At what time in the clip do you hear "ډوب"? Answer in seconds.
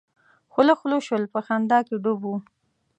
2.03-2.21